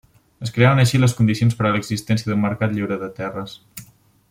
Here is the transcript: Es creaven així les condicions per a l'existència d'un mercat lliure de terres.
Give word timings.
Es 0.45 0.53
creaven 0.53 0.79
així 0.83 1.01
les 1.01 1.13
condicions 1.17 1.59
per 1.59 1.67
a 1.69 1.73
l'existència 1.75 2.33
d'un 2.33 2.43
mercat 2.47 2.75
lliure 2.79 2.99
de 3.05 3.11
terres. 3.23 3.55